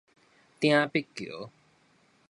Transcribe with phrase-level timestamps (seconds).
[0.59, 1.51] 鼎筆橋